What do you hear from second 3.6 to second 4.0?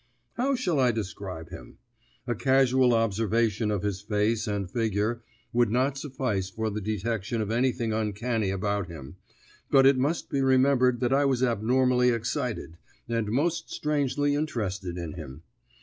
of